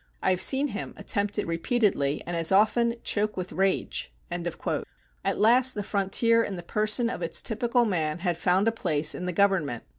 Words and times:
I 0.23 0.31
have 0.31 0.41
seen 0.41 0.69
him 0.69 0.95
attempt 0.97 1.37
it 1.37 1.45
repeatedly 1.45 2.23
and 2.25 2.35
as 2.35 2.51
often 2.51 2.95
choke 3.03 3.37
with 3.37 3.51
rage." 3.53 4.11
At 4.33 5.37
last 5.37 5.75
the 5.75 5.83
frontier 5.83 6.43
in 6.43 6.55
the 6.55 6.63
person 6.63 7.07
of 7.07 7.21
its 7.21 7.39
typical 7.43 7.85
man 7.85 8.17
had 8.17 8.35
found 8.35 8.67
a 8.67 8.71
place 8.71 9.13
in 9.13 9.27
the 9.27 9.31
Government. 9.31 9.83